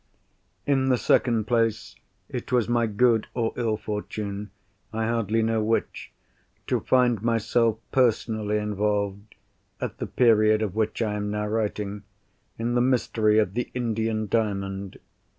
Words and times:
In 0.65 0.85
the 0.89 0.97
second 0.97 1.45
place, 1.45 1.95
it 2.27 2.51
was 2.51 2.67
my 2.67 2.87
good 2.87 3.27
or 3.35 3.53
ill 3.55 3.77
fortune, 3.77 4.49
I 4.91 5.05
hardly 5.05 5.43
know 5.43 5.61
which, 5.63 6.11
to 6.65 6.79
find 6.79 7.21
myself 7.21 7.77
personally 7.91 8.57
involved—at 8.57 9.99
the 9.99 10.07
period 10.07 10.63
of 10.63 10.73
which 10.73 11.03
I 11.03 11.13
am 11.13 11.29
now 11.29 11.45
writing—in 11.45 12.73
the 12.73 12.81
mystery 12.81 13.37
of 13.37 13.53
the 13.53 13.69
Indian 13.75 14.25
Diamond. 14.27 14.97